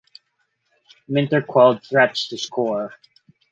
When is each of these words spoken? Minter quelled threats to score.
Minter 1.07 1.43
quelled 1.43 1.83
threats 1.83 2.27
to 2.29 2.35
score. 2.39 2.91